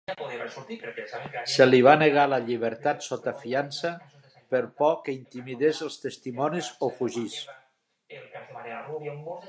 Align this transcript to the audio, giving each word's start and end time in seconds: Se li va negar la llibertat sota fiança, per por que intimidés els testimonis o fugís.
Se 1.55 1.65
li 1.67 1.81
va 1.87 1.93
negar 2.03 2.23
la 2.31 2.39
llibertat 2.47 3.05
sota 3.09 3.35
fiança, 3.43 3.93
per 4.55 4.63
por 4.81 4.97
que 5.05 5.17
intimidés 5.19 5.85
els 5.89 6.03
testimonis 6.07 6.75
o 6.87 6.91
fugís. 7.03 7.39